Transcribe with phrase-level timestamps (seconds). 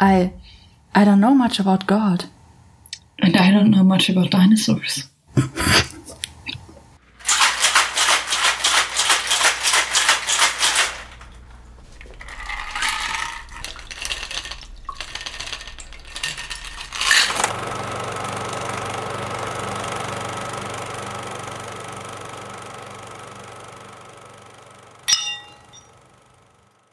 [0.00, 0.32] I,
[0.94, 2.24] I don't know much about God.
[3.20, 5.10] And I don't know much about dinosaurs.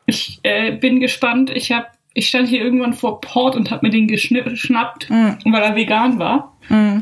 [0.08, 1.50] Ich äh, bin gespannt.
[1.50, 1.88] Ich habe,
[2.18, 5.32] ich stand hier irgendwann vor Port und habe mir den geschnappt, Mm.
[5.52, 6.54] weil er vegan war.
[6.70, 7.00] Mm.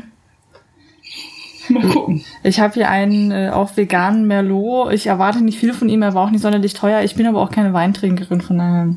[1.68, 2.22] Mal gucken.
[2.42, 4.92] Ich habe hier einen äh, auch veganen Merlot.
[4.92, 7.02] Ich erwarte nicht viel von ihm, er war auch nicht sonderlich teuer.
[7.02, 8.94] Ich bin aber auch keine Weintrinkerin von daher.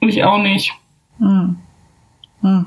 [0.00, 0.72] Ich auch nicht.
[1.18, 1.50] Mm.
[2.40, 2.64] Mm.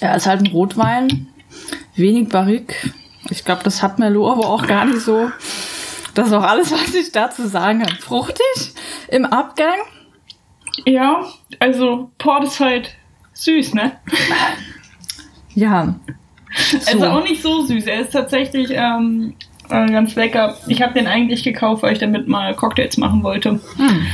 [0.00, 1.28] Ja, ist halt ein Rotwein.
[1.94, 2.74] Wenig Barrique.
[3.30, 5.30] Ich glaube, das hat Merlot aber auch gar nicht so.
[6.14, 7.96] Das ist auch alles, was ich dazu sagen kann.
[7.98, 8.73] Fruchtig
[9.08, 9.76] im Abgang.
[10.84, 11.24] Ja,
[11.60, 12.94] also Port ist halt
[13.34, 13.92] süß, ne?
[15.56, 15.94] Ja.
[16.80, 17.04] So.
[17.04, 17.86] auch nicht so süß.
[17.86, 19.34] Er ist tatsächlich ähm,
[19.70, 20.56] äh, ganz lecker.
[20.66, 23.60] Ich habe den eigentlich gekauft, weil ich damit mal Cocktails machen wollte.
[23.76, 24.06] Hm.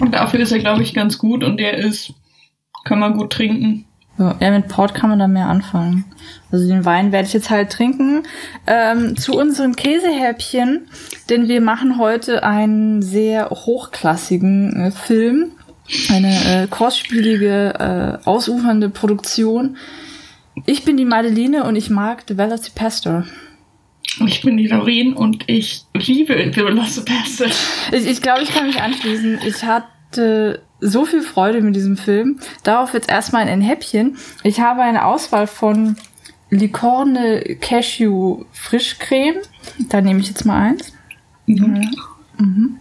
[0.00, 2.12] Und dafür ist er, glaube ich, ganz gut und der ist,
[2.84, 3.85] kann man gut trinken.
[4.18, 6.04] Ja, mit Port kann man da mehr anfangen.
[6.50, 8.22] Also den Wein werde ich jetzt halt trinken.
[8.66, 10.88] Ähm, zu unseren Käsehäppchen,
[11.28, 15.52] denn wir machen heute einen sehr hochklassigen äh, Film.
[16.10, 19.76] Eine äh, kostspielige, äh, ausufernde Produktion.
[20.64, 23.24] Ich bin die Madeline und ich mag The Velocipastor.
[24.26, 27.48] Ich bin die Lauren und ich liebe The Velocipastor.
[27.92, 29.40] Ich, ich glaube, ich kann mich anschließen.
[29.46, 29.62] Ich
[30.16, 32.38] hatte so viel Freude mit diesem Film.
[32.62, 34.16] Darauf jetzt erstmal ein Häppchen.
[34.42, 35.96] Ich habe eine Auswahl von
[36.50, 39.36] Licorne Cashew Frischcreme.
[39.88, 40.92] Da nehme ich jetzt mal eins.
[41.46, 42.78] Mhm.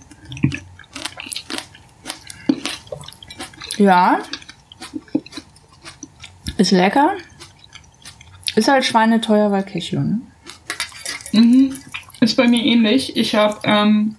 [3.77, 4.19] Ja.
[6.57, 7.11] Ist lecker.
[8.55, 10.21] Ist halt schweineteuer, weil Cashew, ne?
[11.33, 11.73] Mhm.
[12.21, 13.17] Ist bei mir ähnlich.
[13.17, 14.15] Ich habe ähm,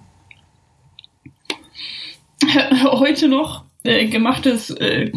[2.83, 5.11] heute noch äh, gemachtes äh,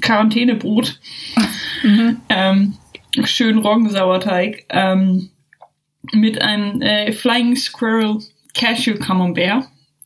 [0.00, 0.98] Quarantänebrot.
[2.28, 2.74] Ähm,
[3.24, 4.64] schön Roggensauerteig.
[4.70, 5.30] Ähm,
[6.12, 8.18] mit einem äh, Flying Squirrel
[8.54, 9.64] Cashew Camembert,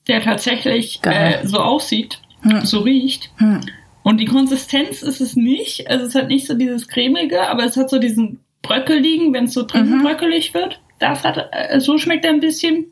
[0.09, 2.67] der tatsächlich äh, so aussieht, Hm.
[2.67, 3.31] so riecht.
[3.39, 3.61] Hm.
[4.03, 5.89] Und die Konsistenz ist es nicht.
[5.89, 9.55] Also es hat nicht so dieses cremige, aber es hat so diesen Bröckeligen, wenn es
[9.55, 10.03] so drin Mhm.
[10.03, 10.79] bröckelig wird.
[10.99, 12.87] Das hat, äh, so schmeckt er ein bisschen.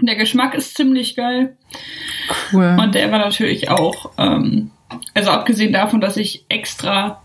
[0.00, 1.56] Der Geschmack ist ziemlich geil.
[2.52, 2.76] Cool.
[2.80, 4.70] Und der war natürlich auch, ähm,
[5.14, 7.22] also abgesehen davon, dass ich extra,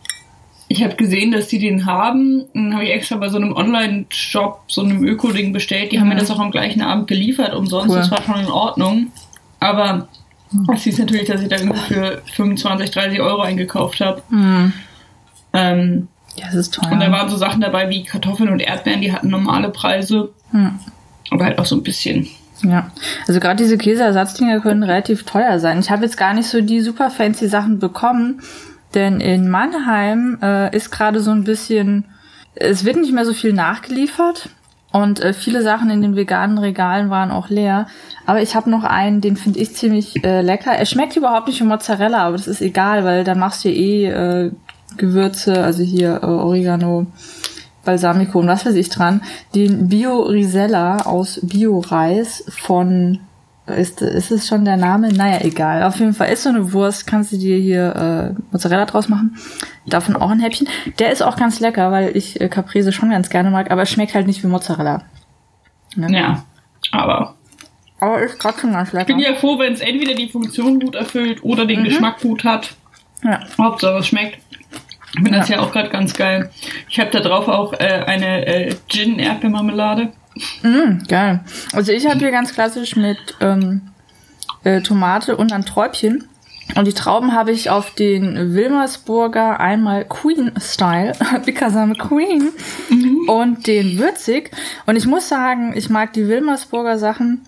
[0.67, 4.63] ich habe gesehen, dass die den haben, dann habe ich extra bei so einem Online-Shop,
[4.67, 5.91] so einem Öko-Ding bestellt.
[5.91, 6.13] Die haben Mhm.
[6.13, 7.89] mir das auch am gleichen Abend geliefert umsonst.
[7.89, 7.97] Cool.
[7.97, 9.07] Das war schon in Ordnung.
[9.59, 10.07] Aber
[10.67, 14.23] das hieß natürlich, dass ich da irgendwie für 25, 30 Euro eingekauft habe.
[14.29, 14.73] Hm.
[15.53, 16.07] Ähm,
[16.37, 16.91] Ja, das ist teuer.
[16.91, 20.31] und da waren so Sachen dabei wie Kartoffeln und Erdbeeren, die hatten normale Preise.
[20.51, 20.79] Hm.
[21.29, 22.27] Aber halt auch so ein bisschen.
[22.63, 22.91] Ja,
[23.27, 25.79] also gerade diese Käseersatzdinger können relativ teuer sein.
[25.79, 28.41] Ich habe jetzt gar nicht so die super fancy Sachen bekommen,
[28.93, 32.05] denn in Mannheim äh, ist gerade so ein bisschen,
[32.53, 34.49] es wird nicht mehr so viel nachgeliefert
[34.91, 37.87] und äh, viele Sachen in den veganen Regalen waren auch leer.
[38.25, 40.71] Aber ich habe noch einen, den finde ich ziemlich äh, lecker.
[40.71, 44.05] Er schmeckt überhaupt nicht wie Mozzarella, aber das ist egal, weil dann machst du eh
[44.05, 44.51] äh,
[44.97, 47.07] Gewürze, also hier äh, Oregano,
[47.85, 49.21] Balsamico und was weiß ich dran,
[49.55, 53.19] den Bio Risella aus Bio-Reis von,
[53.65, 55.11] ist, ist es schon der Name?
[55.13, 55.83] Naja, egal.
[55.83, 59.37] Auf jeden Fall ist so eine Wurst, kannst du dir hier äh, Mozzarella draus machen.
[59.87, 60.67] Davon auch ein Häppchen.
[60.99, 63.89] Der ist auch ganz lecker, weil ich äh, Caprese schon ganz gerne mag, aber es
[63.89, 65.03] schmeckt halt nicht wie Mozzarella.
[65.95, 66.07] Ne?
[66.17, 66.43] Ja.
[66.91, 67.35] Aber
[67.99, 69.05] Aber ist trotzdem ganz ich lecker.
[69.13, 71.85] bin ja froh, wenn es entweder die Funktion gut erfüllt oder den Mhm.
[71.85, 72.75] Geschmack gut hat.
[73.23, 73.39] Ja.
[73.57, 74.39] Hauptsache es schmeckt.
[75.13, 75.57] Ich finde das Ja.
[75.57, 76.49] ja auch gerade ganz geil.
[76.89, 80.09] Ich habe da drauf auch äh, eine äh, Gin-Erdbeermarmelade.
[80.63, 81.41] Mm, geil.
[81.73, 83.81] Also ich habe hier ganz klassisch mit ähm,
[84.63, 86.27] äh, Tomate und dann Träubchen.
[86.75, 91.11] Und die Trauben habe ich auf den Wilmersburger einmal Queen-Style,
[91.45, 92.49] because I'm a Queen,
[93.27, 94.51] und den würzig.
[94.85, 97.41] Und ich muss sagen, ich mag die Wilmersburger Sachen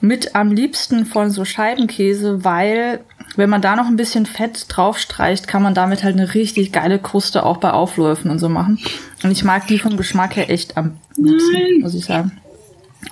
[0.00, 3.00] mit am liebsten von so Scheibenkäse, weil
[3.36, 6.98] wenn man da noch ein bisschen Fett draufstreicht, kann man damit halt eine richtig geile
[6.98, 8.78] Kruste auch bei Aufläufen und so machen.
[9.22, 12.32] Und ich mag die vom Geschmack her echt am liebsten, muss ich sagen.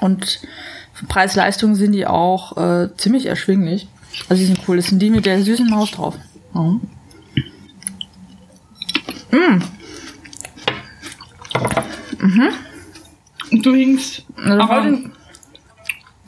[0.00, 0.40] Und
[1.08, 3.88] Preis-Leistung sind die auch äh, ziemlich erschwinglich.
[4.28, 4.76] Also die sind cool.
[4.76, 6.16] Das sind die mit der süßen Maus drauf.
[6.54, 6.80] Mhm.
[13.52, 14.24] Und du hingst.
[14.36, 15.10] Also heute,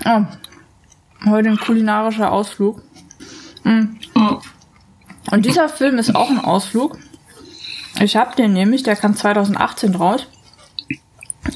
[0.04, 0.24] oh,
[1.26, 2.82] heute ein kulinarischer Ausflug.
[3.64, 3.98] Mhm.
[5.30, 6.98] Und dieser Film ist auch ein Ausflug.
[8.00, 10.26] Ich habe den nämlich, der kam 2018 raus.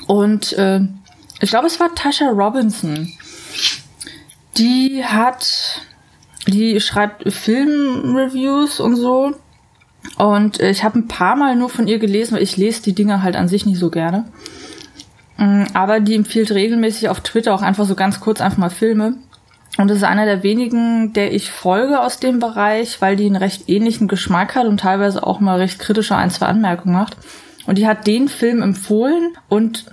[0.06, 0.81] Und äh,
[1.40, 3.12] ich glaube, es war Tasha Robinson.
[4.58, 5.82] Die hat,
[6.46, 9.34] die schreibt Filmreviews und so.
[10.19, 13.22] Und ich habe ein paar Mal nur von ihr gelesen, weil ich lese die Dinge
[13.22, 14.25] halt an sich nicht so gerne.
[15.37, 19.16] Mm, aber die empfiehlt regelmäßig auf Twitter auch einfach so ganz kurz einfach mal Filme.
[19.79, 23.37] Und das ist einer der wenigen, der ich folge aus dem Bereich, weil die einen
[23.37, 27.17] recht ähnlichen Geschmack hat und teilweise auch mal recht kritische ein, zwei Anmerkungen macht.
[27.67, 29.87] Und die hat den Film empfohlen und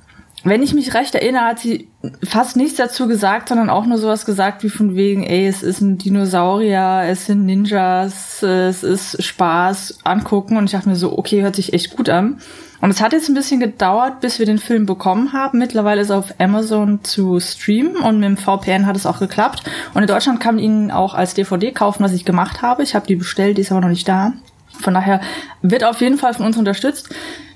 [0.44, 1.90] wenn ich mich recht erinnere, hat sie
[2.24, 5.82] fast nichts dazu gesagt, sondern auch nur sowas gesagt wie von wegen, ey, es ist
[5.82, 10.56] ein Dinosaurier, es sind Ninjas, es ist Spaß, angucken.
[10.56, 12.40] Und ich dachte mir so, okay, hört sich echt gut an.
[12.82, 15.60] Und es hat jetzt ein bisschen gedauert, bis wir den Film bekommen haben.
[15.60, 19.64] Mittlerweile ist er auf Amazon zu streamen und mit dem VPN hat es auch geklappt.
[19.94, 22.84] Und in Deutschland kann man ihn auch als DVD kaufen, was ich gemacht habe.
[22.84, 24.34] Ich habe die bestellt, die ist aber noch nicht da.
[24.80, 25.20] Von daher
[25.62, 27.10] wird auf jeden Fall von uns unterstützt,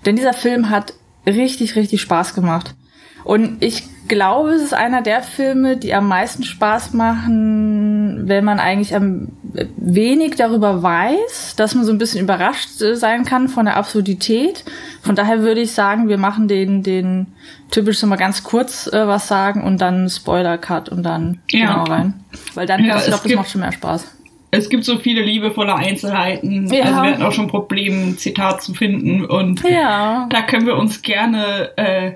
[0.05, 0.93] denn dieser Film hat
[1.25, 2.75] richtig, richtig Spaß gemacht.
[3.23, 8.59] Und ich glaube, es ist einer der Filme, die am meisten Spaß machen, wenn man
[8.59, 9.29] eigentlich am
[9.77, 14.63] wenig darüber weiß, dass man so ein bisschen überrascht äh, sein kann von der Absurdität.
[15.01, 17.27] Von daher würde ich sagen, wir machen den, den
[17.71, 21.73] typisch so mal ganz kurz äh, was sagen und dann Spoiler-Cut und dann ja.
[21.73, 22.13] genau rein.
[22.55, 24.13] Weil dann, ja, ich glaube, das macht schon mehr Spaß
[24.55, 26.71] es gibt so viele liebevolle Einzelheiten.
[26.71, 26.83] Ja.
[26.83, 29.25] Also wir hatten auch schon Probleme, ein Zitat zu finden.
[29.25, 30.27] Und ja.
[30.29, 32.11] da können wir uns gerne, äh,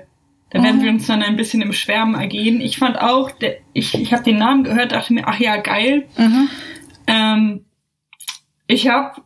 [0.50, 2.60] da werden wir uns dann ein bisschen im Schwärmen ergehen.
[2.60, 6.06] Ich fand auch, der, ich, ich habe den Namen gehört, dachte mir, ach ja, geil.
[6.16, 6.48] Mhm.
[7.06, 7.64] Ähm,
[8.66, 9.22] ich habe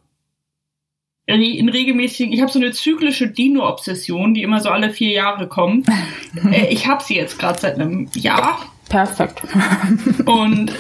[1.27, 5.87] in regelmäßigen, ich habe so eine zyklische Dino-Obsession, die immer so alle vier Jahre kommt.
[6.51, 8.59] äh, ich habe sie jetzt gerade seit einem Jahr.
[8.89, 9.43] Perfekt.
[10.27, 10.73] Und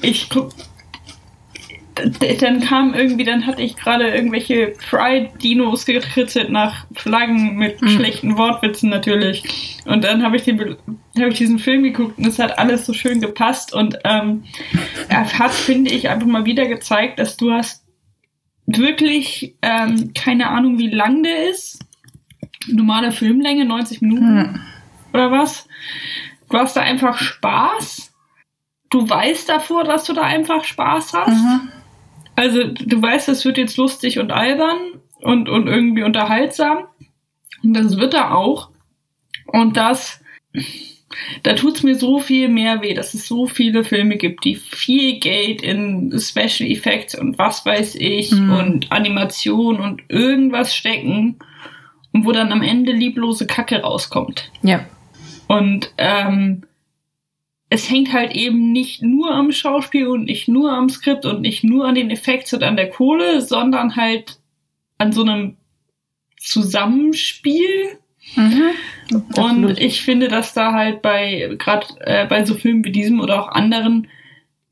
[0.00, 0.52] ich guck,
[2.40, 7.88] dann kam irgendwie, dann hatte ich gerade irgendwelche Pride-Dinos gekritzelt nach Flaggen mit mhm.
[7.88, 9.78] schlechten Wortwitzen natürlich.
[9.84, 10.76] Und dann habe ich, den,
[11.18, 13.74] hab ich diesen Film geguckt und es hat alles so schön gepasst.
[13.74, 14.44] Und ähm,
[15.08, 17.84] er hat, finde ich, einfach mal wieder gezeigt, dass du hast
[18.66, 21.84] wirklich ähm, keine Ahnung, wie lang der ist.
[22.66, 24.60] Normale Filmlänge, 90 Minuten mhm.
[25.12, 25.66] oder was.
[26.50, 28.12] Du hast da einfach Spaß.
[28.90, 31.42] Du weißt davor, dass du da einfach Spaß hast.
[31.42, 31.68] Mhm.
[32.38, 34.78] Also du weißt, es wird jetzt lustig und albern
[35.22, 36.84] und, und irgendwie unterhaltsam.
[37.64, 38.70] Und das wird er auch.
[39.46, 40.20] Und das,
[41.42, 45.18] da tut's mir so viel mehr weh, dass es so viele Filme gibt, die viel
[45.18, 48.52] Geld in Special Effects und was weiß ich mhm.
[48.52, 51.40] und Animation und irgendwas stecken
[52.12, 54.52] und wo dann am Ende lieblose Kacke rauskommt.
[54.62, 54.86] Ja.
[55.48, 56.62] Und ähm,
[57.70, 61.64] es hängt halt eben nicht nur am Schauspiel und nicht nur am Skript und nicht
[61.64, 64.38] nur an den Effekts und an der Kohle, sondern halt
[64.96, 65.56] an so einem
[66.38, 67.98] Zusammenspiel.
[68.34, 68.72] Mhm,
[69.36, 73.42] und ich finde, dass da halt bei, gerade äh, bei so Filmen wie diesem oder
[73.42, 74.08] auch anderen,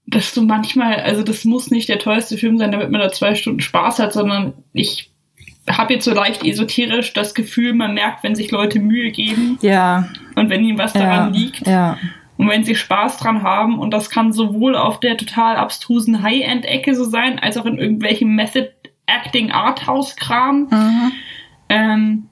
[0.06, 3.34] dass du manchmal, also das muss nicht der teuerste Film sein, damit man da zwei
[3.34, 5.10] Stunden Spaß hat, sondern ich
[5.68, 9.58] habe jetzt so leicht esoterisch das Gefühl, man merkt, wenn sich Leute Mühe geben.
[9.62, 10.08] Ja.
[10.36, 11.66] Und wenn ihnen was daran ja, liegt.
[11.66, 11.98] Ja.
[12.38, 16.94] Und wenn sie Spaß dran haben, und das kann sowohl auf der total abstrusen High-End-Ecke
[16.94, 20.68] so sein, als auch in irgendwelchen Method-Acting-Arthouse-Kram.
[20.70, 21.12] Mhm.
[21.68, 22.28] Ähm,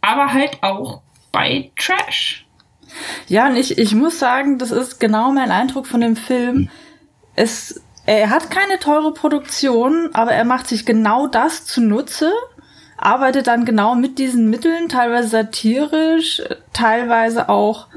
[0.00, 2.46] aber halt auch bei Trash.
[3.28, 6.70] Ja, und ich, ich muss sagen, das ist genau mein Eindruck von dem Film.
[7.34, 12.32] Es, er hat keine teure Produktion, aber er macht sich genau das zunutze,
[12.96, 17.88] arbeitet dann genau mit diesen Mitteln, teilweise satirisch, teilweise auch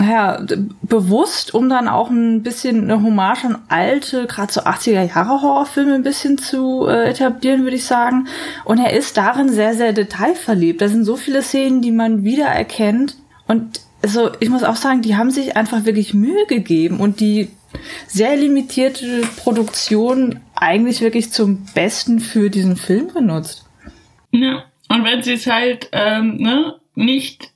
[0.00, 0.40] ja,
[0.82, 5.94] bewusst, um dann auch ein bisschen eine Hommage an alte, gerade so 80er Jahre Horrorfilme
[5.94, 8.28] ein bisschen zu äh, etablieren, würde ich sagen.
[8.64, 10.80] Und er ist darin sehr, sehr detailverliebt.
[10.80, 13.16] Da sind so viele Szenen, die man wiedererkennt.
[13.46, 17.48] Und also ich muss auch sagen, die haben sich einfach wirklich Mühe gegeben und die
[18.06, 23.64] sehr limitierte Produktion eigentlich wirklich zum Besten für diesen Film benutzt.
[24.30, 27.52] Ja, und wenn sie es halt ähm, ne, nicht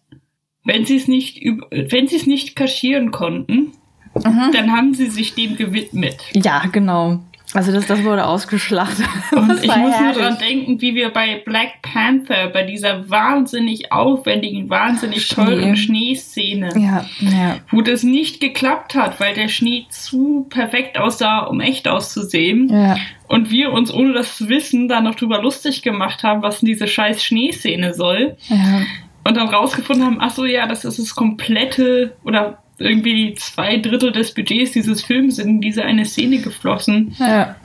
[0.65, 3.73] wenn sie es nicht, wenn sie es nicht kaschieren konnten,
[4.15, 4.51] mhm.
[4.53, 6.19] dann haben sie sich dem gewidmet.
[6.35, 7.21] Ja, genau.
[7.55, 9.07] Also das, das wurde ausgeschlachtet.
[9.33, 14.71] Und ich muss nur dran denken, wie wir bei Black Panther, bei dieser wahnsinnig aufwendigen,
[14.71, 15.45] wahnsinnig Schnee.
[15.45, 17.59] teuren Schneeszene, ja, ja.
[17.71, 22.71] wo das nicht geklappt hat, weil der Schnee zu perfekt aussah, um echt auszusehen.
[22.71, 22.97] Ja.
[23.29, 26.69] Und wir uns, ohne das zu wissen, da noch drüber lustig gemacht haben, was denn
[26.69, 28.37] diese scheiß Schneeszene soll.
[28.49, 28.81] Ja
[29.25, 34.13] und dann rausgefunden haben, ach so, ja, das ist das komplette oder irgendwie zwei Drittel
[34.13, 37.15] des Budgets dieses Films sind in diese eine Szene geflossen.
[37.19, 37.57] Ja.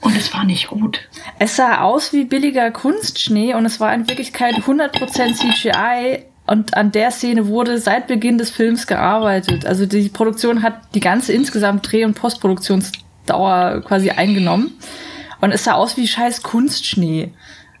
[0.00, 1.00] Und es war nicht gut.
[1.38, 6.24] Es sah aus wie billiger Kunstschnee und es war in Wirklichkeit 100% CGI.
[6.46, 9.64] Und an der Szene wurde seit Beginn des Films gearbeitet.
[9.64, 14.74] Also die Produktion hat die ganze insgesamt Dreh- und Postproduktionsdauer quasi eingenommen.
[15.40, 17.32] Und es sah aus wie scheiß Kunstschnee.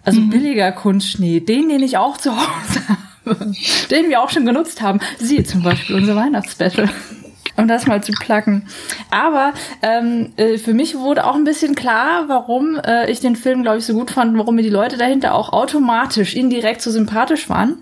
[0.02, 0.30] Also mhm.
[0.30, 1.40] billiger Kunstschnee.
[1.40, 3.03] Den, den ich auch zu Hause habe.
[3.90, 5.00] Den wir auch schon genutzt haben.
[5.18, 6.88] Sie zum Beispiel, unser Weihnachtsspecial
[7.56, 8.66] um das mal zu placken.
[9.10, 9.52] Aber
[9.82, 13.78] ähm, äh, für mich wurde auch ein bisschen klar, warum äh, ich den Film, glaube
[13.78, 17.76] ich, so gut fand, warum mir die Leute dahinter auch automatisch indirekt so sympathisch waren.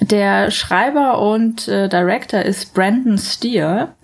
[0.00, 3.94] Der Schreiber und äh, Director ist Brandon Steer.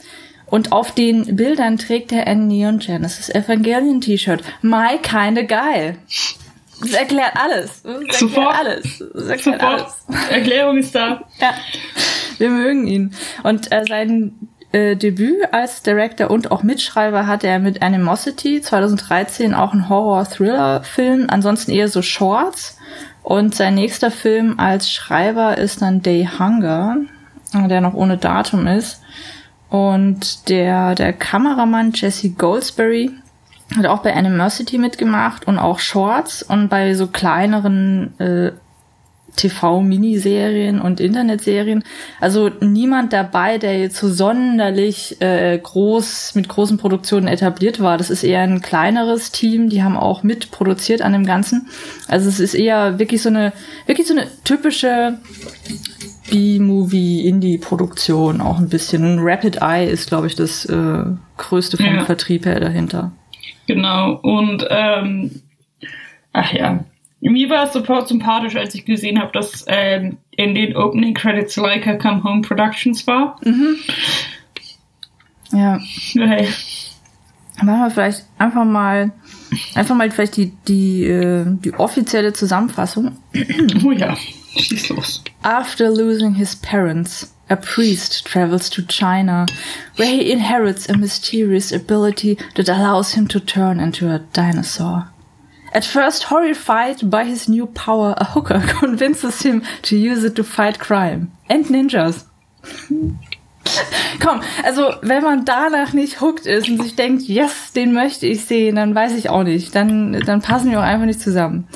[0.47, 4.43] Und auf den Bildern trägt er ein Neon Genesis Evangelion T-Shirt.
[4.63, 5.99] My kinda geil.
[6.81, 7.83] Das erklärt alles.
[7.83, 8.55] Das erklärt Sofort.
[8.55, 9.05] alles.
[9.15, 9.81] Das erklärt Sofort.
[10.09, 10.31] alles.
[10.31, 11.23] Erklärung ist da.
[11.41, 11.55] Ja,
[12.39, 13.15] wir mögen ihn.
[13.43, 14.33] Und äh, sein
[14.73, 21.27] äh, Debüt als Director und auch Mitschreiber hatte er mit Animosity 2013 auch einen Horror-Thriller-Film,
[21.29, 22.77] ansonsten eher so Shorts.
[23.23, 26.97] Und sein nächster Film als Schreiber ist dann Day Hunger,
[27.53, 29.03] der noch ohne Datum ist.
[29.69, 33.11] Und der, der Kameramann Jesse Goldsberry
[33.77, 38.53] hat auch bei Animosity mitgemacht und auch Shorts und bei so kleineren äh,
[39.37, 41.85] TV-Miniserien und Internetserien.
[42.21, 47.99] Also niemand dabei, der jetzt so sonderlich äh, groß mit großen Produktionen etabliert war.
[47.99, 49.69] Das ist eher ein kleineres Team.
[49.69, 51.69] Die haben auch mitproduziert an dem Ganzen.
[52.09, 53.53] Also es ist eher wirklich so eine
[53.87, 55.19] wirklich so eine typische
[56.31, 59.05] B-Movie-Indie-Produktion auch ein bisschen.
[59.05, 61.05] Und Rapid Eye ist, glaube ich, das äh,
[61.37, 62.05] größte vom Ja.
[62.05, 63.13] Vertrieb her dahinter.
[63.69, 64.15] Genau.
[64.23, 65.43] Und ähm,
[66.33, 66.85] ach ja.
[67.21, 71.57] Mir war es sofort sympathisch, als ich gesehen habe, dass ähm, in den Opening Credits
[71.57, 73.39] Leica Come Home Productions war.
[75.53, 75.79] Ja.
[76.15, 76.49] Weil,
[77.63, 79.13] Machen wir vielleicht einfach mal,
[79.75, 83.19] einfach mal vielleicht die, die, äh, die offizielle Zusammenfassung.
[83.85, 84.17] oh ja,
[84.57, 85.25] schieß los.
[85.43, 89.47] After losing his parents, a priest travels to China,
[89.97, 95.09] where he inherits a mysterious ability that allows him to turn into a dinosaur.
[95.73, 100.45] At first horrified by his new power, a hooker convinces him to use it to
[100.45, 102.25] fight crime and ninjas.
[104.21, 108.45] Komm, also wenn man danach nicht hooked ist und sich denkt, yes, den möchte ich
[108.45, 109.75] sehen, dann weiß ich auch nicht.
[109.75, 111.69] Dann, dann passen wir auch einfach nicht zusammen.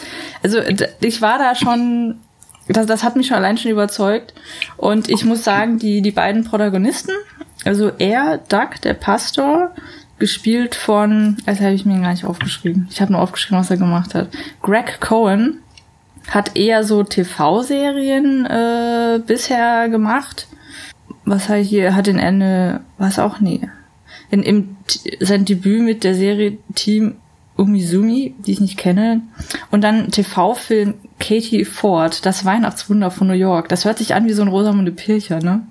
[0.43, 0.61] Also
[1.01, 2.21] ich war da schon,
[2.69, 4.35] das, das hat mich schon allein schon überzeugt.
[4.77, 7.13] Und ich muss sagen, die, die beiden Protagonisten,
[7.65, 9.75] also er, Doug, der Pastor,
[10.19, 12.87] gespielt von, das habe ich mir gar nicht aufgeschrieben.
[12.91, 14.29] Ich habe nur aufgeschrieben, was er gemacht hat.
[14.63, 15.59] Greg Cohen
[16.29, 20.47] hat eher so TV-Serien äh, bisher gemacht
[21.25, 23.61] was hat hier, hat in Ende, was auch nee.
[24.31, 24.77] In, im,
[25.21, 27.17] sein Debüt mit der Serie Team
[27.57, 29.23] Umizumi, die ich nicht kenne.
[29.71, 33.69] Und dann TV-Film Katie Ford, das Weihnachtswunder von New York.
[33.69, 35.63] Das hört sich an wie so ein Rosamunde Pilcher, ne?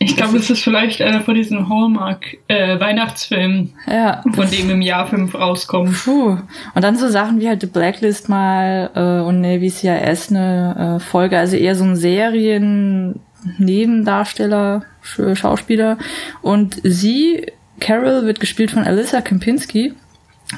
[0.00, 4.22] Ich glaube, es ist vielleicht einer von diesen Hallmark-Weihnachtsfilmen, Ja.
[4.34, 5.94] von dem im Jahr fünf rauskommen.
[5.94, 6.36] Puh.
[6.74, 11.00] Und dann so Sachen wie halt The Blacklist mal äh, und Navy CIS eine äh,
[11.00, 13.20] Folge, also eher so ein Serien
[13.58, 15.96] Nebendarsteller, Sch- Schauspieler.
[16.42, 17.46] Und sie,
[17.80, 19.92] Carol, wird gespielt von Alyssa Kempinski,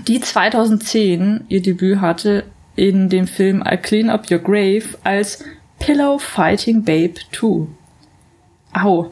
[0.08, 2.44] die 2010 ihr Debüt hatte
[2.76, 5.45] in dem Film I Clean Up Your Grave als
[5.78, 7.66] Pillow Fighting Babe 2.
[8.75, 9.11] Au,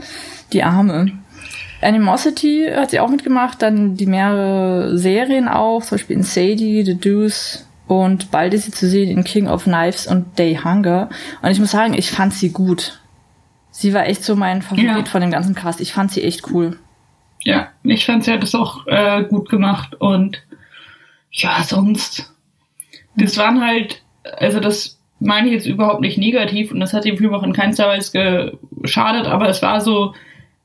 [0.52, 1.12] die Arme.
[1.82, 6.98] Animosity hat sie auch mitgemacht, dann die mehrere Serien auch, zum Beispiel in Sadie, The
[6.98, 11.10] Deuce und bald ist sie zu sehen in King of Knives und Day Hunger.
[11.42, 13.00] Und ich muss sagen, ich fand sie gut.
[13.70, 15.04] Sie war echt so mein Favorit Ja.
[15.04, 15.80] von dem ganzen Cast.
[15.80, 16.78] Ich fand sie echt cool.
[17.40, 20.40] Ja, ich fand, sie hat das auch äh, gut gemacht und
[21.30, 22.32] ja, sonst.
[23.16, 24.02] Das waren halt,
[24.38, 27.52] also das meine ich jetzt überhaupt nicht negativ und das hat dem Film auch in
[27.52, 30.14] keinster Weise geschadet, aber es war so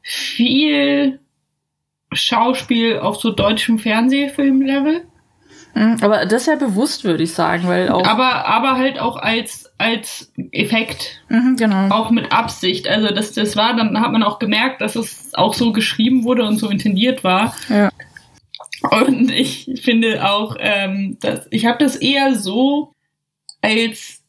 [0.01, 1.19] viel
[2.11, 5.01] Schauspiel auf so deutschem Fernsehfilmlevel.
[5.75, 8.03] Mhm, Aber das ist ja bewusst, würde ich sagen, weil auch.
[8.05, 11.89] Aber, aber halt auch als, als Effekt, Mhm, genau.
[11.95, 12.87] auch mit Absicht.
[12.87, 16.43] Also das, das war, dann hat man auch gemerkt, dass es auch so geschrieben wurde
[16.43, 17.53] und so intendiert war.
[17.69, 17.89] Ja.
[18.81, 22.93] Und ich finde auch, ähm, dass ich habe das eher so,
[23.61, 24.23] als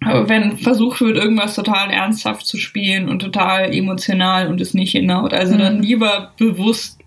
[0.00, 5.32] wenn versucht wird, irgendwas total ernsthaft zu spielen und total emotional und es nicht hinhaut.
[5.32, 5.82] Also dann Mhm.
[5.82, 6.98] lieber bewusst,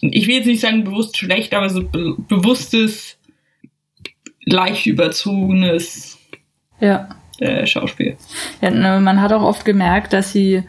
[0.00, 3.18] ich will jetzt nicht sagen bewusst schlecht, aber so be bewusstes,
[4.46, 6.18] leicht überzogenes
[6.80, 7.08] Ja.
[7.38, 8.16] äh, Schauspiel.
[8.60, 8.70] ja.
[8.70, 10.64] ne, Man hat auch oft gemerkt, dass sie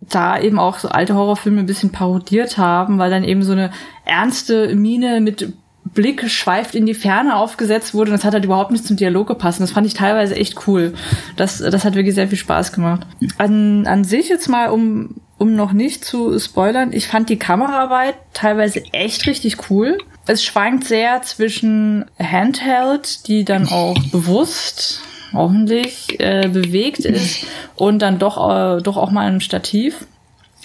[0.00, 3.70] da eben auch so alte Horrorfilme ein bisschen parodiert haben, weil dann eben so eine
[4.04, 5.52] ernste Miene mit
[5.84, 9.26] Blick schweift in die Ferne aufgesetzt wurde und das hat halt überhaupt nicht zum Dialog
[9.26, 9.60] gepasst.
[9.60, 10.94] Das fand ich teilweise echt cool.
[11.36, 13.06] Das, das hat wirklich sehr viel Spaß gemacht.
[13.38, 18.14] An, an sich jetzt mal, um, um noch nicht zu spoilern, ich fand die Kameraarbeit
[18.34, 19.98] teilweise echt richtig cool.
[20.26, 27.46] Es schwankt sehr zwischen Handheld, die dann auch bewusst hoffentlich äh, bewegt ist
[27.76, 30.06] und dann doch, äh, doch auch mal ein Stativ.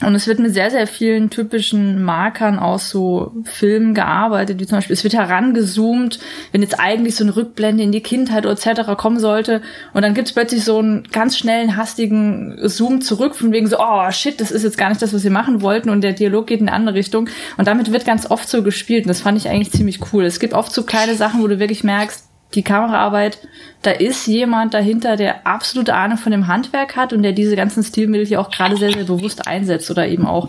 [0.02, 4.78] Und es wird mit sehr, sehr vielen typischen Markern aus so Filmen gearbeitet, wie zum
[4.78, 6.20] Beispiel, es wird herangezoomt,
[6.52, 8.98] wenn jetzt eigentlich so eine Rückblende in die Kindheit etc.
[8.98, 9.62] kommen sollte.
[9.94, 14.12] Und dann gibt's plötzlich so einen ganz schnellen, hastigen Zoom zurück, von wegen so, oh
[14.12, 15.90] shit, das ist jetzt gar nicht das, was wir machen wollten.
[15.90, 17.30] Und der Dialog geht in eine andere Richtung.
[17.56, 19.06] Und damit wird ganz oft so gespielt.
[19.06, 20.26] Und das fand ich eigentlich ziemlich cool.
[20.26, 23.40] Es gibt oft so kleine Sachen, wo du wirklich merkst, die Kameraarbeit,
[23.82, 27.84] da ist jemand dahinter, der absolute Ahnung von dem Handwerk hat und der diese ganzen
[27.84, 30.48] Stilmittel hier auch gerade sehr, sehr bewusst einsetzt oder eben auch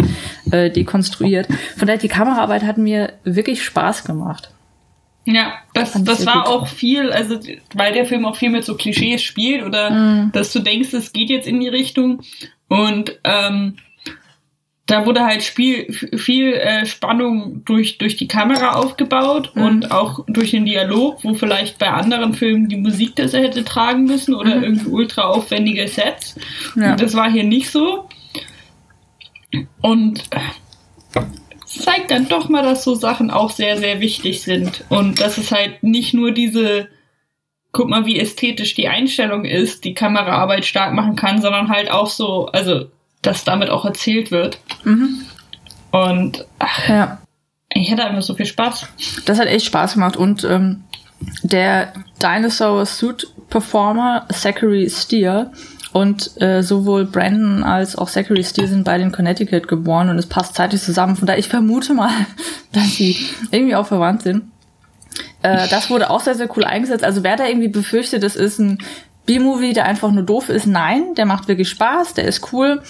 [0.50, 1.48] äh, dekonstruiert.
[1.76, 4.50] Von daher, die Kameraarbeit hat mir wirklich Spaß gemacht.
[5.26, 6.52] Ja, das, das war gut.
[6.52, 7.40] auch viel, also
[7.74, 10.32] weil der Film auch viel mit so Klischees spielt oder mm.
[10.32, 12.22] dass du denkst, es geht jetzt in die Richtung.
[12.68, 13.76] Und ähm,
[14.86, 19.62] da wurde halt Spiel, viel äh, Spannung durch, durch die Kamera aufgebaut mhm.
[19.62, 24.04] und auch durch den Dialog, wo vielleicht bei anderen Filmen die Musik das hätte tragen
[24.04, 24.62] müssen oder mhm.
[24.62, 26.36] irgendwie ultra aufwendige Sets.
[26.76, 26.92] Ja.
[26.92, 28.08] Und das war hier nicht so.
[29.82, 30.22] Und
[31.64, 34.84] zeigt dann doch mal, dass so Sachen auch sehr, sehr wichtig sind.
[34.88, 36.88] Und dass es halt nicht nur diese,
[37.72, 42.08] guck mal, wie ästhetisch die Einstellung ist, die Kameraarbeit stark machen kann, sondern halt auch
[42.08, 42.86] so, also
[43.26, 44.58] dass damit auch erzählt wird.
[44.84, 45.22] Mhm.
[45.90, 47.18] Und ach, ja.
[47.72, 48.86] ich hatte einfach so viel Spaß.
[49.24, 50.84] Das hat echt Spaß gemacht und ähm,
[51.42, 51.92] der
[52.22, 55.52] Dinosaur Suit Performer Zachary Steer
[55.92, 60.26] und äh, sowohl Brandon als auch Zachary Steer sind beide in Connecticut geboren und es
[60.26, 61.16] passt zeitlich zusammen.
[61.16, 62.10] Von daher, ich vermute mal,
[62.72, 63.16] dass sie
[63.50, 64.44] irgendwie auch verwandt sind.
[65.42, 67.04] Äh, das wurde auch sehr, sehr cool eingesetzt.
[67.04, 68.78] Also wer da irgendwie befürchtet, das ist ein
[69.26, 72.80] B-Movie, der einfach nur doof ist, nein, der macht wirklich Spaß, der ist cool.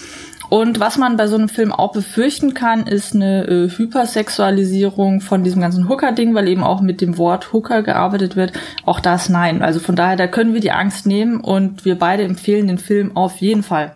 [0.49, 5.43] Und was man bei so einem Film auch befürchten kann, ist eine äh, Hypersexualisierung von
[5.43, 8.53] diesem ganzen Hooker-Ding, weil eben auch mit dem Wort Hooker gearbeitet wird.
[8.85, 9.61] Auch das nein.
[9.61, 13.17] Also von daher, da können wir die Angst nehmen und wir beide empfehlen den Film
[13.17, 13.95] auf jeden Fall.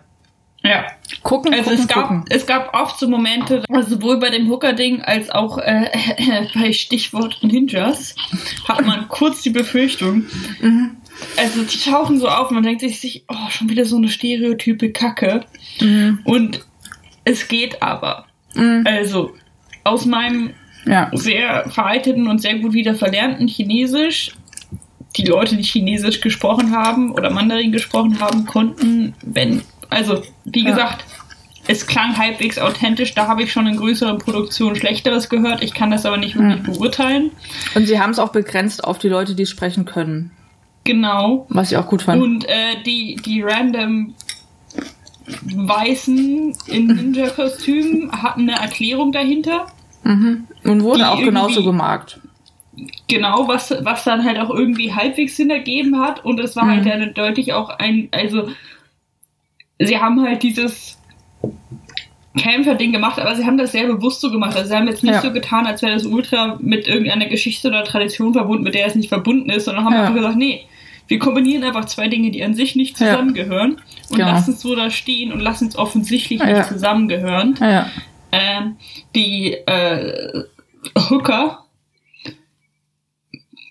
[0.62, 0.84] Ja.
[1.22, 2.24] Gucken, also gucken, es gab, gucken.
[2.28, 5.86] es gab oft so Momente, also sowohl bei dem Hooker-Ding als auch äh,
[6.54, 8.14] bei Stichwort Ninjas,
[8.68, 10.26] hat man kurz die Befürchtung,
[10.60, 10.96] mhm
[11.36, 15.44] also die tauchen so auf man denkt sich, oh, schon wieder so eine stereotype Kacke.
[15.80, 16.20] Mhm.
[16.24, 16.64] Und
[17.24, 18.26] es geht aber.
[18.54, 18.84] Mhm.
[18.86, 19.34] Also
[19.84, 20.50] aus meinem
[20.86, 21.10] ja.
[21.12, 24.32] sehr veralteten und sehr gut wieder verlernten Chinesisch,
[25.16, 30.70] die Leute, die Chinesisch gesprochen haben oder Mandarin gesprochen haben, konnten, wenn, also wie ja.
[30.70, 31.04] gesagt,
[31.68, 33.14] es klang halbwegs authentisch.
[33.14, 35.62] Da habe ich schon in größeren Produktionen Schlechteres gehört.
[35.62, 36.72] Ich kann das aber nicht wirklich mhm.
[36.72, 37.30] beurteilen.
[37.74, 40.32] Und sie haben es auch begrenzt auf die Leute, die sprechen können.
[40.84, 41.46] Genau.
[41.48, 42.22] Was ich auch gut fand.
[42.22, 44.14] Und äh, die, die random
[45.54, 49.66] Weißen in Ninja-Kostümen hatten eine Erklärung dahinter.
[50.02, 50.46] Mhm.
[50.64, 52.18] Und wurde auch genauso gemarkt.
[53.08, 56.24] Genau, was, was dann halt auch irgendwie halbwegs Sinn ergeben hat.
[56.24, 56.90] Und es war halt mhm.
[56.90, 58.48] halt dann deutlich auch ein, also
[59.78, 60.98] sie haben halt dieses
[62.36, 64.56] Kämpfer-Ding gemacht, aber sie haben das sehr bewusst so gemacht.
[64.56, 65.20] Also sie haben jetzt nicht ja.
[65.20, 68.94] so getan, als wäre das Ultra mit irgendeiner Geschichte oder Tradition verbunden, mit der es
[68.94, 70.00] nicht verbunden ist, sondern haben ja.
[70.00, 70.62] einfach gesagt, nee,
[71.12, 74.02] wir kombinieren einfach zwei Dinge, die an sich nicht zusammengehören ja.
[74.08, 74.30] und genau.
[74.30, 76.46] lassen es so da stehen und lassen es offensichtlich ja.
[76.46, 77.54] nicht zusammengehören.
[77.60, 77.86] Ja.
[78.32, 78.76] Ähm,
[79.14, 80.44] die äh,
[81.10, 81.66] Hooker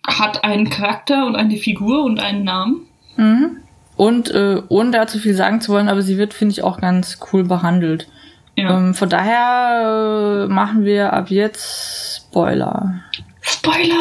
[0.08, 2.86] hat einen Charakter und eine Figur und einen Namen.
[3.17, 3.58] Mhm.
[3.95, 6.80] Und äh, ohne da zu viel sagen zu wollen, aber sie wird, finde ich, auch
[6.80, 8.08] ganz cool behandelt.
[8.56, 8.77] Ja.
[8.77, 13.01] Ähm, von daher äh, machen wir ab jetzt Spoiler.
[13.41, 13.95] Spoiler!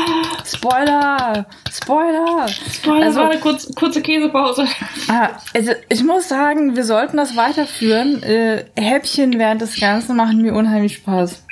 [0.45, 1.47] Spoiler!
[1.91, 2.47] Spoiler!
[2.49, 4.65] Spoiler, also, war eine kurz, kurze Käsepause.
[5.09, 8.23] Ah, also ich muss sagen, wir sollten das weiterführen.
[8.23, 11.43] Äh, Häppchen während des Ganzen machen mir unheimlich Spaß.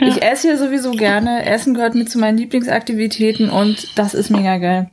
[0.00, 0.08] Ja.
[0.08, 1.46] Ich esse hier sowieso gerne.
[1.46, 4.90] Essen gehört mit zu meinen Lieblingsaktivitäten und das ist mega geil.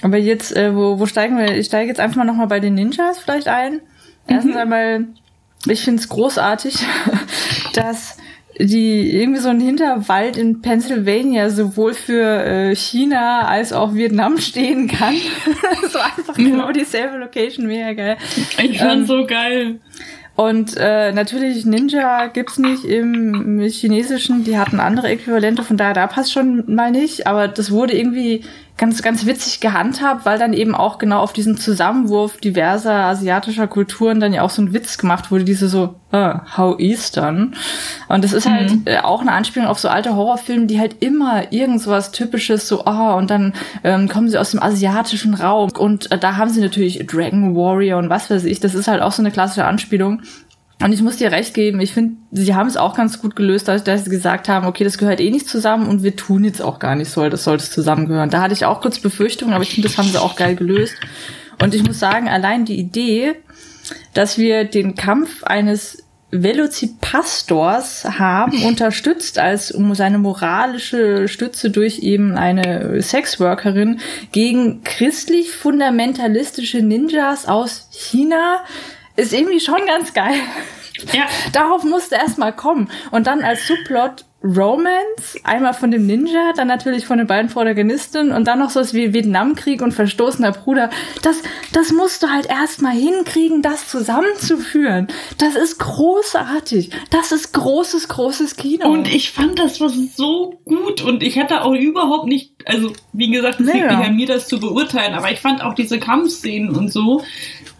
[0.00, 1.54] Aber jetzt, äh, wo, wo steigen wir?
[1.54, 3.82] Ich steige jetzt einfach mal nochmal bei den Ninjas vielleicht ein.
[4.26, 4.60] Erstens mhm.
[4.60, 5.04] einmal,
[5.66, 6.86] ich finde es großartig,
[7.74, 8.16] dass
[8.58, 14.88] die irgendwie so ein Hinterwald in Pennsylvania sowohl für äh, China als auch Vietnam stehen
[14.88, 15.14] kann.
[15.90, 16.44] so einfach ja.
[16.44, 18.16] genau dieselbe Location, mega geil.
[18.62, 19.80] Ich fand ähm, so geil.
[20.36, 25.94] Und äh, natürlich Ninja gibt's nicht im, im Chinesischen, die hatten andere Äquivalente, von daher
[25.94, 28.44] da passt schon mal nicht, aber das wurde irgendwie
[28.78, 34.20] ganz, ganz witzig gehandhabt, weil dann eben auch genau auf diesen Zusammenwurf diverser asiatischer Kulturen
[34.20, 37.54] dann ja auch so ein Witz gemacht wurde, diese so, uh, how Eastern.
[38.08, 38.82] Und das ist halt mhm.
[38.84, 42.68] äh, auch eine Anspielung auf so alte Horrorfilme, die halt immer irgend so was Typisches,
[42.68, 46.36] so, ah, oh, und dann ähm, kommen sie aus dem asiatischen Raum und äh, da
[46.36, 49.30] haben sie natürlich Dragon Warrior und was weiß ich, das ist halt auch so eine
[49.30, 50.20] klassische Anspielung.
[50.82, 53.66] Und ich muss dir recht geben, ich finde, sie haben es auch ganz gut gelöst,
[53.66, 56.60] dass, dass sie gesagt haben, okay, das gehört eh nicht zusammen und wir tun jetzt
[56.60, 58.28] auch gar nicht so, das sollte zusammengehören.
[58.28, 60.94] Da hatte ich auch kurz Befürchtungen, aber ich finde, das haben sie auch geil gelöst.
[61.62, 63.36] Und ich muss sagen, allein die Idee,
[64.12, 72.36] dass wir den Kampf eines Velocipastors haben, unterstützt als um seine moralische Stütze durch eben
[72.36, 74.00] eine Sexworkerin
[74.32, 78.64] gegen christlich fundamentalistische Ninjas aus China,
[79.16, 80.34] ist irgendwie schon ganz geil.
[81.12, 81.26] Ja.
[81.52, 82.90] Darauf musste erstmal kommen.
[83.10, 88.30] Und dann als Subplot Romance, einmal von dem Ninja, dann natürlich von den beiden Protagonisten
[88.30, 90.90] und dann noch so was wie Vietnamkrieg und verstoßener Bruder.
[91.22, 95.08] Das, das musst du halt erstmal hinkriegen, das zusammenzuführen.
[95.38, 96.90] Das ist großartig.
[97.10, 98.88] Das ist großes, großes Kino.
[98.88, 103.30] Und ich fand das war so gut und ich hätte auch überhaupt nicht, also wie
[103.30, 106.76] gesagt, es liegt nicht an mir, das zu beurteilen, aber ich fand auch diese Kampfszenen
[106.76, 107.22] und so,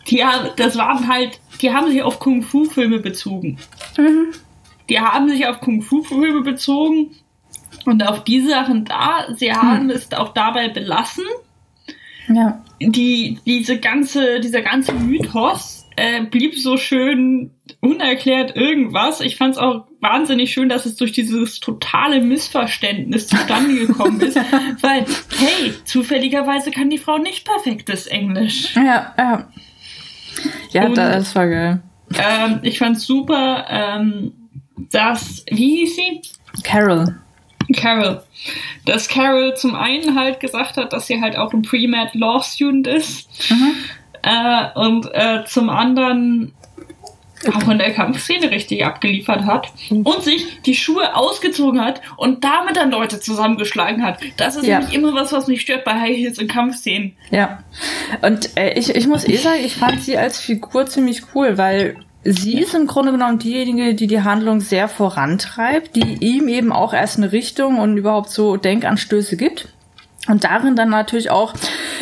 [0.08, 0.22] die,
[0.56, 3.58] das waren halt, die haben sich auf Kung-Fu-Filme bezogen.
[3.96, 4.32] Mhm.
[4.88, 7.10] Die haben sich auf Kung-Fu-Filme bezogen
[7.86, 9.26] und auf die Sachen da.
[9.34, 9.90] Sie haben hm.
[9.90, 11.24] es auch dabei belassen.
[12.28, 12.62] Ja.
[12.80, 19.20] Die, diese ganze, dieser ganze Mythos äh, blieb so schön unerklärt irgendwas.
[19.20, 24.36] Ich fand es auch wahnsinnig schön, dass es durch dieses totale Missverständnis zustande gekommen ist,
[24.82, 25.06] weil,
[25.38, 28.74] hey, zufälligerweise kann die Frau nicht perfektes Englisch.
[28.76, 29.48] Ja, ja.
[30.70, 31.82] Ja, Und, das war geil.
[32.14, 34.32] Ähm, ich fand's super, ähm,
[34.90, 36.22] dass, wie hieß sie?
[36.62, 37.16] Carol.
[37.74, 38.22] Carol.
[38.84, 42.86] Dass Carol zum einen halt gesagt hat, dass sie halt auch ein Pre-Med Law Student
[42.86, 43.50] ist.
[43.50, 43.74] Mhm.
[44.22, 46.52] Äh, und äh, zum anderen
[47.54, 52.76] auch in der Kampfszene richtig abgeliefert hat und sich die Schuhe ausgezogen hat und damit
[52.76, 54.20] dann Leute zusammengeschlagen hat.
[54.36, 54.78] Das ist ja.
[54.78, 57.16] nämlich immer was, was mich stört bei High Heels in Kampfszenen.
[57.30, 57.62] Ja.
[58.22, 61.96] Und äh, ich, ich muss eh sagen, ich fand sie als Figur ziemlich cool, weil
[62.24, 66.92] sie ist im Grunde genommen diejenige, die die Handlung sehr vorantreibt, die ihm eben auch
[66.92, 69.68] erst eine Richtung und überhaupt so Denkanstöße gibt.
[70.28, 71.54] Und darin dann natürlich auch,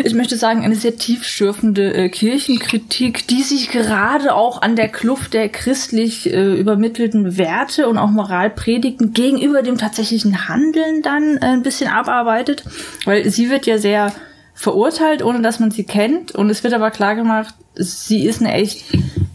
[0.02, 5.34] ich möchte sagen, eine sehr tiefschürfende äh, Kirchenkritik, die sich gerade auch an der Kluft
[5.34, 11.62] der christlich äh, übermittelten Werte und auch Moralpredigten gegenüber dem tatsächlichen Handeln dann äh, ein
[11.62, 12.64] bisschen abarbeitet.
[13.04, 14.12] Weil sie wird ja sehr
[14.54, 16.32] verurteilt, ohne dass man sie kennt.
[16.32, 18.84] Und es wird aber klar gemacht, sie ist eine echt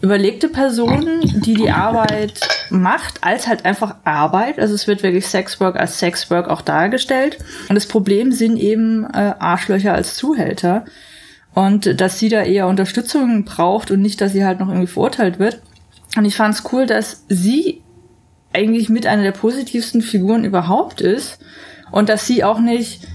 [0.02, 4.58] überlegte Person, die die Arbeit macht, als halt einfach Arbeit.
[4.58, 7.38] Also es wird wirklich Sexwork als Sexwork auch dargestellt.
[7.68, 10.84] Und das Problem sind eben äh, Arschlöcher als Zuhälter.
[11.52, 15.38] Und dass sie da eher Unterstützung braucht und nicht, dass sie halt noch irgendwie verurteilt
[15.38, 15.60] wird.
[16.16, 17.82] Und ich fand es cool, dass sie
[18.52, 21.38] eigentlich mit einer der positivsten Figuren überhaupt ist.
[21.90, 23.06] Und dass sie auch nicht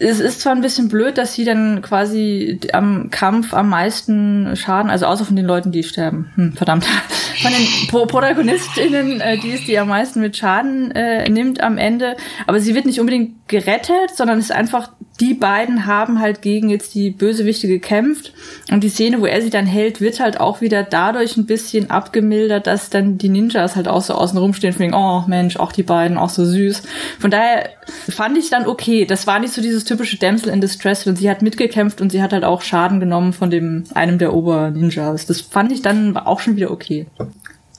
[0.00, 4.90] es ist zwar ein bisschen blöd, dass sie dann quasi am Kampf am meisten Schaden,
[4.90, 6.84] also außer von den Leuten, die sterben, hm, verdammt,
[7.42, 11.78] von den Pro ProtagonistInnen, äh, die ist, die am meisten mit Schaden äh, nimmt am
[11.78, 12.16] Ende.
[12.46, 16.68] Aber sie wird nicht unbedingt gerettet, sondern es ist einfach, die beiden haben halt gegen
[16.68, 18.32] jetzt die Bösewichte gekämpft.
[18.70, 21.90] Und die Szene, wo er sie dann hält, wird halt auch wieder dadurch ein bisschen
[21.90, 25.72] abgemildert, dass dann die Ninjas halt auch so außen rumstehen, von wegen, oh Mensch, auch
[25.72, 26.82] die beiden, auch so süß.
[27.18, 27.70] Von daher
[28.08, 29.06] fand ich dann okay.
[29.06, 32.22] Das war nicht so dieses typische Damsel in Distress und sie hat mitgekämpft und sie
[32.22, 35.26] hat halt auch Schaden genommen von dem einem der Ober-Ninjas.
[35.26, 37.06] Das fand ich dann auch schon wieder okay.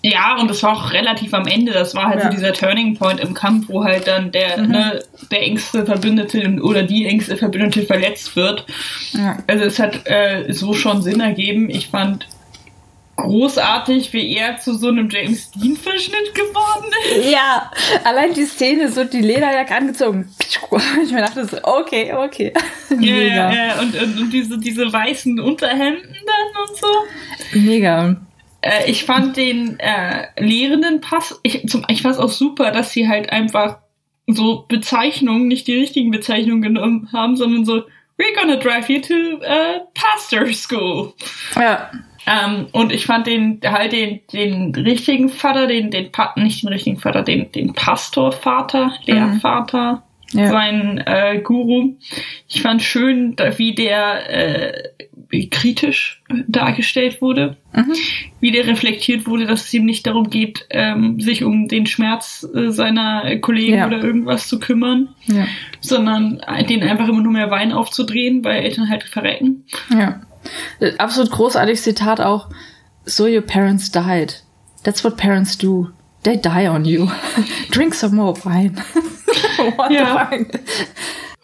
[0.01, 1.73] Ja, und das war auch relativ am Ende.
[1.73, 2.25] Das war halt ja.
[2.25, 4.71] so dieser Turning Point im Kampf, wo halt dann der, mhm.
[4.71, 8.65] ne, der engste Verbündete oder die engste Verbündete verletzt wird.
[9.11, 9.37] Ja.
[9.47, 11.69] Also es hat äh, so schon Sinn ergeben.
[11.69, 12.27] Ich fand
[13.17, 17.31] großartig, wie er zu so einem James Dean-Verschnitt geworden ist.
[17.31, 17.69] Ja,
[18.05, 20.29] allein die Szene, so die Lederjacke angezogen.
[21.03, 22.53] Ich mir dachte so, okay, okay.
[22.99, 23.79] Ja, ja, ja.
[23.79, 27.59] Und, und, und diese, diese weißen Unterhemden dann und so.
[27.59, 28.15] Mega.
[28.61, 32.91] Äh, ich fand den äh, Lehrenden Pass, ich, zum, ich fand es auch super, dass
[32.91, 33.79] sie halt einfach
[34.27, 37.83] so Bezeichnungen, nicht die richtigen Bezeichnungen genommen haben, sondern so,
[38.17, 41.13] we're gonna drive you to uh, pastor school.
[41.55, 41.89] Ja.
[42.27, 46.99] Ähm, und ich fand den halt den, den richtigen Vater, den, den nicht den richtigen
[46.99, 50.39] Vater, den, den Pastorvater, Lehrvater, mhm.
[50.39, 50.49] ja.
[50.49, 51.95] seinen äh, Guru.
[52.47, 54.83] Ich fand schön, wie der äh,
[55.31, 57.57] kritisch dargestellt wurde.
[57.73, 57.93] Mhm.
[58.39, 62.71] Wieder reflektiert wurde, dass es ihm nicht darum geht, ähm, sich um den Schmerz äh,
[62.71, 63.87] seiner Kollegen ja.
[63.87, 65.47] oder irgendwas zu kümmern, ja.
[65.79, 69.65] sondern den einfach immer nur mehr Wein aufzudrehen, weil Eltern halt verrecken.
[69.91, 70.21] Ja.
[70.79, 72.49] Äh, absolut großartiges Zitat auch.
[73.05, 74.43] So your parents died.
[74.83, 75.89] That's what parents do.
[76.23, 77.09] They die on you.
[77.71, 78.75] Drink some more wine.
[79.77, 80.29] what ja.
[80.31, 80.61] the fuck?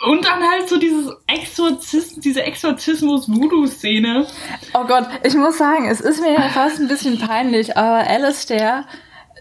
[0.03, 4.27] Und dann halt so dieses Exorzismus, diese Exorzismus-Voodoo-Szene.
[4.73, 8.85] Oh Gott, ich muss sagen, es ist mir ja fast ein bisschen peinlich, aber Alistair,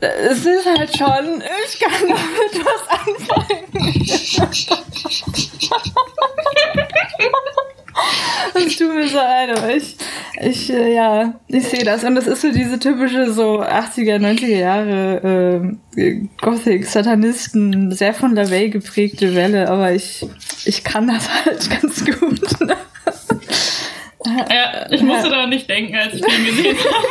[0.00, 3.64] es ist halt schon, ich kann damit was anfangen.
[8.54, 9.96] Es tut mir so leid, aber ich,
[10.40, 12.04] ich, äh, ja, ich sehe das.
[12.04, 18.70] Und das ist so diese typische so 80er, 90er Jahre äh, Gothic-Satanisten, sehr von LaVey
[18.70, 20.26] geprägte Welle, aber ich,
[20.64, 22.60] ich kann das halt ganz gut.
[22.60, 22.76] Ne?
[24.26, 25.34] Ja, ich musste ja.
[25.34, 27.06] da nicht denken, als ich den gesehen habe.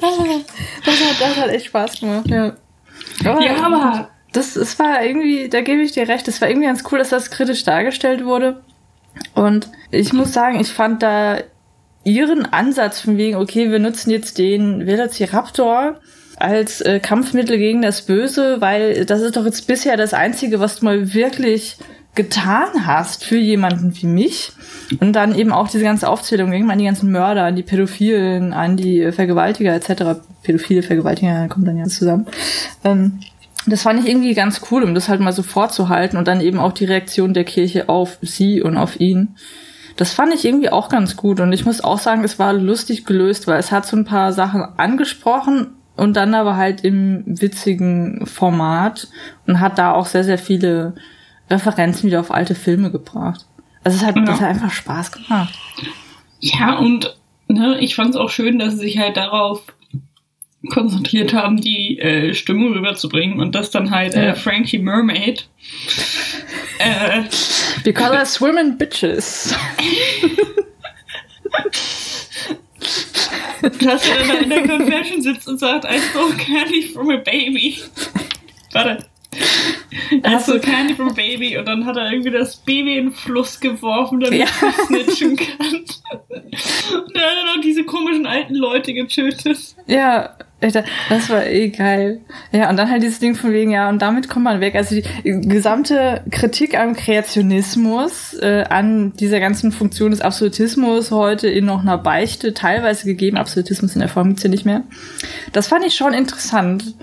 [0.84, 2.56] das, hat, das hat echt Spaß gemacht, ja.
[3.24, 6.66] Aber, ja, aber das, es war irgendwie, da gebe ich dir recht, es war irgendwie
[6.66, 8.60] ganz cool, dass das kritisch dargestellt wurde.
[9.34, 11.38] Und ich muss sagen, ich fand da
[12.04, 16.00] ihren Ansatz von wegen, okay, wir nutzen jetzt den Velociraptor
[16.36, 20.80] als äh, Kampfmittel gegen das Böse, weil das ist doch jetzt bisher das Einzige, was
[20.80, 21.76] du mal wirklich
[22.14, 24.52] getan hast für jemanden wie mich.
[25.00, 28.52] Und dann eben auch diese ganze Aufzählung ging an die ganzen Mörder, an die Pädophilen,
[28.52, 30.20] an die Vergewaltiger etc.
[30.42, 32.26] Pädophile, Vergewaltiger kommt dann ja zusammen.
[32.84, 33.20] Ähm,
[33.66, 36.58] das fand ich irgendwie ganz cool, um das halt mal so vorzuhalten und dann eben
[36.58, 39.36] auch die Reaktion der Kirche auf sie und auf ihn.
[39.96, 43.04] Das fand ich irgendwie auch ganz gut und ich muss auch sagen, es war lustig
[43.04, 48.26] gelöst, weil es hat so ein paar Sachen angesprochen und dann aber halt im witzigen
[48.26, 49.08] Format
[49.46, 50.94] und hat da auch sehr, sehr viele
[51.50, 53.46] Referenzen wieder auf alte Filme gebracht.
[53.84, 54.24] Also es hat, ja.
[54.24, 55.54] das hat einfach Spaß gemacht.
[56.40, 57.16] Ja, und
[57.48, 59.62] ne, ich fand es auch schön, dass sie sich halt darauf
[60.70, 65.48] konzentriert haben, die äh, Stimmung rüberzubringen und das dann halt äh, Frankie Mermaid.
[66.78, 67.22] äh,
[67.82, 69.54] Because I swim in bitches.
[73.62, 77.78] Dass er dann in der Confession sitzt und sagt, I stole candy from a baby.
[78.72, 79.06] Warte.
[80.12, 83.12] I stole candy from a baby und dann hat er irgendwie das Baby in den
[83.12, 84.46] Fluss geworfen, damit ja.
[84.60, 85.74] er snitchen kann.
[85.74, 89.74] und er hat dann auch diese komischen alten Leute getötet.
[89.86, 90.36] Ja,
[91.08, 92.20] das war eh geil.
[92.52, 94.74] Ja, und dann halt dieses Ding von wegen, ja, und damit kommt man weg.
[94.74, 101.64] Also die gesamte Kritik am Kreationismus, äh, an dieser ganzen Funktion des Absolutismus heute in
[101.64, 103.36] noch einer Beichte teilweise gegeben.
[103.36, 104.84] Absolutismus in der Form gibt's ja nicht mehr.
[105.52, 106.94] Das fand ich schon interessant.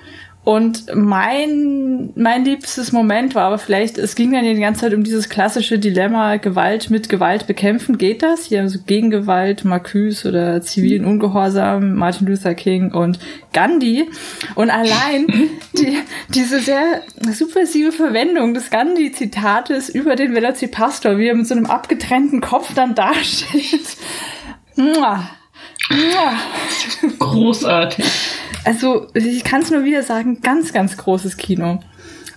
[0.45, 5.03] Und mein, mein liebstes Moment war aber vielleicht, es ging dann die ganze Zeit um
[5.03, 7.97] dieses klassische Dilemma, Gewalt mit Gewalt bekämpfen.
[7.97, 8.45] Geht das?
[8.45, 13.19] Hier, also Gegengewalt, Marcuse oder zivilen Ungehorsam, Martin Luther King und
[13.51, 14.09] Gandhi.
[14.55, 15.27] Und allein
[15.77, 15.99] die,
[16.29, 22.39] diese sehr subversive Verwendung des Gandhi-Zitates über den Velocipastor, wie er mit so einem abgetrennten
[22.39, 23.97] Kopf dann dasteht.
[27.19, 28.05] Großartig.
[28.65, 31.79] Also, ich kann es nur wieder sagen, ganz, ganz großes Kino.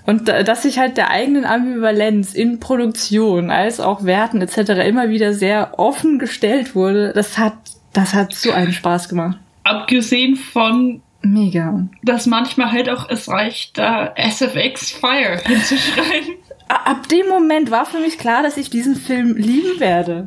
[0.04, 4.70] Und dass sich halt der eigenen Ambivalenz in Produktion als auch Werten etc.
[4.86, 7.54] immer wieder sehr offen gestellt wurde, das hat,
[7.92, 9.38] das hat so einen Spaß gemacht.
[9.62, 11.86] Abgesehen von Mega.
[12.02, 16.34] Dass manchmal halt auch es reicht, da SFX Fire hinzuschreiben.
[16.68, 20.26] Ab dem Moment war für mich klar, dass ich diesen Film lieben werde.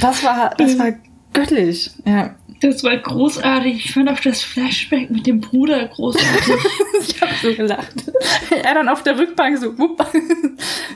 [0.00, 0.92] Das war, das war
[1.34, 2.36] göttlich, ja.
[2.62, 3.86] Das war großartig.
[3.86, 6.54] Ich fand auch das Flashback mit dem Bruder großartig.
[7.08, 7.92] ich hab so gelacht.
[8.50, 10.06] Er dann auf der Rückbank so, wupp.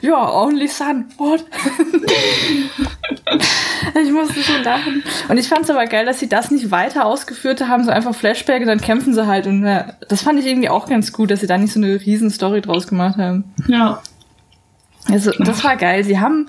[0.01, 1.45] ja, only son, what?
[4.01, 5.03] ich musste schon lachen.
[5.29, 8.15] Und ich fand es aber geil, dass sie das nicht weiter ausgeführt haben, so einfach
[8.15, 9.49] Flashback und dann kämpfen sie halt.
[9.49, 12.01] Und ja, das fand ich irgendwie auch ganz gut, dass sie da nicht so eine
[12.01, 13.53] riesen Story draus gemacht haben.
[13.67, 14.03] Ja.
[15.11, 16.05] Also, das war geil.
[16.05, 16.49] Sie haben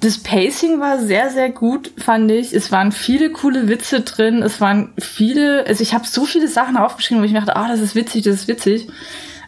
[0.00, 2.52] das Pacing war sehr, sehr gut, fand ich.
[2.52, 4.42] Es waren viele coole Witze drin.
[4.42, 7.68] Es waren viele, also ich habe so viele Sachen aufgeschrieben, wo ich mir dachte, ah,
[7.68, 8.88] das ist witzig, das ist witzig.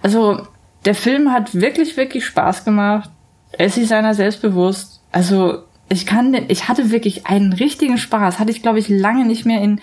[0.03, 0.47] Also
[0.85, 3.11] der Film hat wirklich, wirklich Spaß gemacht.
[3.53, 5.01] Er ist seiner selbst bewusst.
[5.13, 8.41] Also ich kann, ich hatte wirklich einen richtigen Spaß.
[8.41, 9.81] Hatte ich, glaube ich, lange nicht mehr in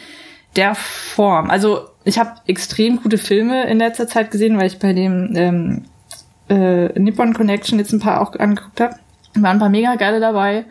[0.58, 1.50] der Form.
[1.50, 5.86] Also ich habe extrem gute Filme in letzter Zeit gesehen, weil ich bei dem ähm,
[6.50, 8.96] äh, Nippon Connection jetzt ein paar auch angeguckt habe.
[9.36, 10.66] Waren ein paar mega geile dabei.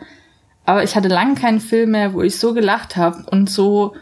[0.65, 3.95] Aber ich hatte lange keinen Film mehr, wo ich so gelacht habe und so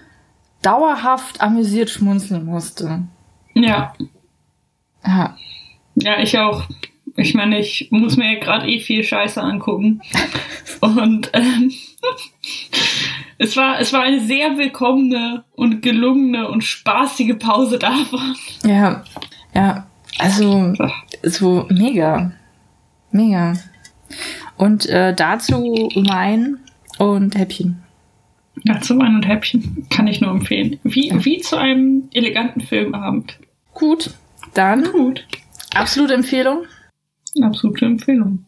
[0.62, 3.04] dauerhaft amüsiert schmunzeln musste.
[3.54, 3.94] Ja.
[5.06, 5.38] Ja.
[5.96, 6.64] Ja, ich auch.
[7.18, 10.02] Ich meine, ich muss mir gerade eh viel Scheiße angucken.
[10.82, 11.72] Und ähm,
[13.38, 18.36] es, war, es war eine sehr willkommene und gelungene und spaßige Pause davon.
[18.64, 19.04] Ja,
[19.54, 19.88] ja,
[20.18, 20.74] also
[21.24, 22.32] so mega.
[23.12, 23.54] Mega.
[24.58, 26.60] Und äh, dazu Wein
[26.98, 27.84] und Häppchen.
[28.64, 30.80] Dazu Wein und Häppchen kann ich nur empfehlen.
[30.84, 31.26] Wie, ja.
[31.26, 33.38] wie zu einem eleganten Filmabend.
[33.74, 34.12] Gut,
[34.54, 35.26] dann Gut.
[35.74, 36.66] absolute Empfehlung.
[37.42, 38.46] Absolute Empfehlung.